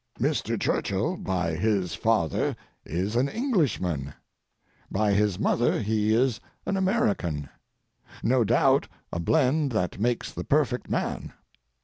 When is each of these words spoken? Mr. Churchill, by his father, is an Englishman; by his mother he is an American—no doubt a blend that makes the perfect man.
Mr. 0.19 0.59
Churchill, 0.59 1.15
by 1.15 1.51
his 1.53 1.93
father, 1.93 2.55
is 2.83 3.15
an 3.15 3.29
Englishman; 3.29 4.15
by 4.89 5.11
his 5.13 5.37
mother 5.37 5.79
he 5.79 6.11
is 6.11 6.39
an 6.65 6.75
American—no 6.75 8.43
doubt 8.43 8.87
a 9.13 9.19
blend 9.19 9.71
that 9.73 9.99
makes 9.99 10.31
the 10.33 10.43
perfect 10.43 10.89
man. 10.89 11.33